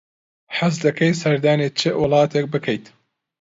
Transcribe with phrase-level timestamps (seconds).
[0.59, 2.85] حەز دەکەیت سەردانی چ وڵاتێک بکەیت؟